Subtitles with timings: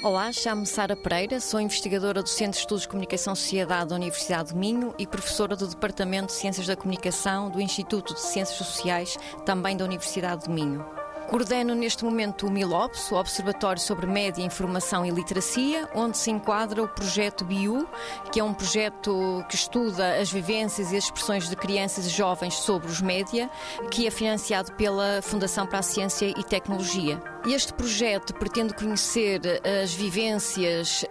[0.00, 3.96] Olá, chamo-me Sara Pereira, sou investigadora do Centro de Estudos de Comunicação e Sociedade da
[3.96, 8.56] Universidade de Minho e professora do Departamento de Ciências da Comunicação do Instituto de Ciências
[8.58, 10.86] Sociais, também da Universidade de Minho.
[11.28, 16.82] Coordeno neste momento o MILOPS, o Observatório sobre Média, Informação e Literacia, onde se enquadra
[16.82, 17.86] o projeto BIU,
[18.32, 22.54] que é um projeto que estuda as vivências e as expressões de crianças e jovens
[22.54, 23.50] sobre os média,
[23.90, 27.20] que é financiado pela Fundação para a Ciência e Tecnologia.
[27.50, 29.40] Este projeto pretende conhecer
[29.82, 31.04] as vivências,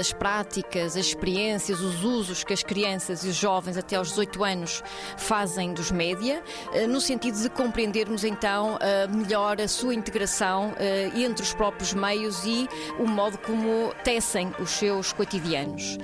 [0.00, 4.42] as práticas, as experiências, os usos que as crianças e os jovens até aos 18
[4.42, 4.82] anos
[5.18, 6.42] fazem dos média,
[6.88, 8.78] no sentido de compreendermos então
[9.14, 10.72] melhor a sua integração
[11.14, 12.66] entre os próprios meios e
[12.98, 15.98] o modo como tecem os seus cotidianos.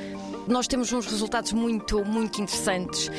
[0.47, 3.11] Nós temos uns resultados muito, muito interessantes.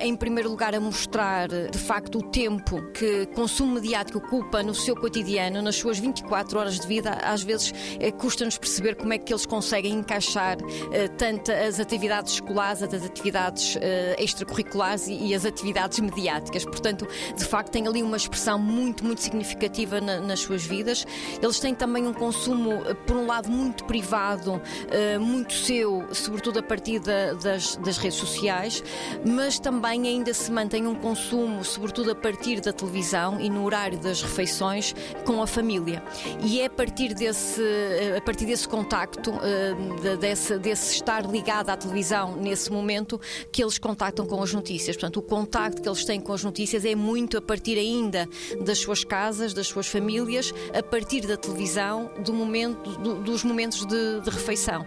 [0.00, 4.94] Em primeiro lugar, a mostrar de facto o tempo que consumo mediático ocupa no seu
[4.94, 7.12] cotidiano, nas suas 24 horas de vida.
[7.22, 10.68] Às vezes uh, custa-nos perceber como é que eles conseguem encaixar uh,
[11.16, 13.76] tanto as atividades escolares, as atividades
[14.18, 16.64] extracurriculares e, as atividades mediáticas.
[16.64, 21.06] Portanto, de facto, tem ali uma expressão muito, muito significativa na, nas suas vidas.
[21.40, 24.60] Eles têm também um consumo, por um lado, muito privado,
[25.20, 28.82] muito seu, sobretudo a partir da, das, das, redes sociais,
[29.26, 33.98] mas também ainda se mantém um consumo, sobretudo a partir da televisão e no horário
[33.98, 35.79] das refeições com a família.
[36.42, 41.70] E é a partir desse, eh, a partir desse contacto, uh, desse, desse estar ligado
[41.70, 44.96] à televisão nesse momento, que eles contactam com as notícias.
[44.96, 48.28] Portanto, o contacto que eles têm com as notícias é muito a partir ainda
[48.64, 53.84] das suas casas, das suas famílias, a partir da televisão, do momento, do, dos momentos
[53.86, 54.86] de, de refeição.